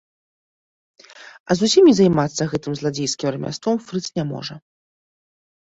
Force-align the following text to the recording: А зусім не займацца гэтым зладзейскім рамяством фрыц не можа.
А 1.49 1.57
зусім 1.59 1.83
не 1.89 1.93
займацца 2.01 2.47
гэтым 2.53 2.71
зладзейскім 2.79 3.29
рамяством 3.37 3.75
фрыц 3.91 4.03
не 4.17 4.23
можа. 4.31 4.55